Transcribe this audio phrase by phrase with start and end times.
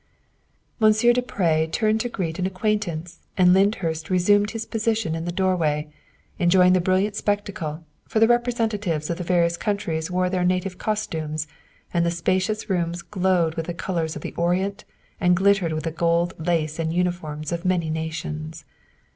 [0.79, 5.31] Monsieur du Pre turned to greet an acquaintance and Lyndhurst resumed his position in the
[5.31, 5.93] doorway,
[6.39, 10.79] enjoy ing the brilliant spectacle, for the representatives of the various countries wore their native
[10.79, 11.45] costumes
[11.93, 14.85] and the spacious rooms glowed with the colors of the Orient
[15.19, 18.65] and glittered with the gold lace and uniforms of many nations.